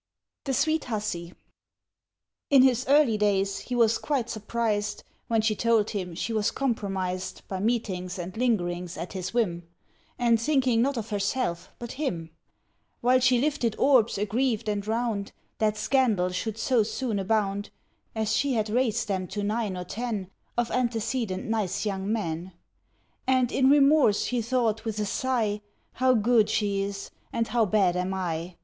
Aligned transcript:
THE 0.45 0.55
SWEET 0.55 0.85
HUSSY 0.85 1.33
IN 2.49 2.63
his 2.63 2.87
early 2.87 3.19
days 3.19 3.59
he 3.59 3.75
was 3.75 3.99
quite 3.99 4.31
surprised 4.31 5.03
When 5.27 5.41
she 5.43 5.55
told 5.55 5.91
him 5.91 6.15
she 6.15 6.33
was 6.33 6.49
compromised 6.49 7.47
By 7.47 7.59
meetings 7.59 8.17
and 8.17 8.35
lingerings 8.35 8.97
at 8.97 9.13
his 9.13 9.31
whim, 9.31 9.67
And 10.17 10.41
thinking 10.41 10.81
not 10.81 10.97
of 10.97 11.11
herself 11.11 11.71
but 11.77 11.91
him; 12.01 12.31
While 13.01 13.19
she 13.19 13.37
lifted 13.39 13.75
orbs 13.77 14.17
aggrieved 14.17 14.67
and 14.67 14.87
round 14.87 15.33
That 15.59 15.77
scandal 15.77 16.29
should 16.29 16.57
so 16.57 16.81
soon 16.81 17.19
abound, 17.19 17.69
(As 18.15 18.35
she 18.35 18.53
had 18.53 18.71
raised 18.71 19.07
them 19.07 19.27
to 19.27 19.43
nine 19.43 19.77
or 19.77 19.83
ten 19.83 20.31
Of 20.57 20.71
antecedent 20.71 21.45
nice 21.45 21.85
young 21.85 22.11
men) 22.11 22.53
And 23.27 23.51
in 23.51 23.69
remorse 23.69 24.25
he 24.25 24.41
thought 24.41 24.83
with 24.83 24.97
a 24.99 25.05
sigh, 25.05 25.61
How 25.93 26.15
good 26.15 26.49
she 26.49 26.81
is, 26.81 27.11
and 27.31 27.49
how 27.49 27.65
bad 27.67 27.95
am 27.95 28.15
I! 28.15 28.55